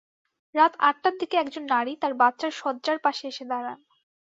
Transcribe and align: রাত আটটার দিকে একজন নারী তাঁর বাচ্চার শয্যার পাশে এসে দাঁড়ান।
রাত 0.55 0.73
আটটার 0.79 1.15
দিকে 1.21 1.35
একজন 1.37 1.63
নারী 1.73 1.93
তাঁর 2.01 2.13
বাচ্চার 2.21 2.51
শয্যার 2.53 2.97
পাশে 3.05 3.23
এসে 3.27 3.45
দাঁড়ান। 3.51 3.79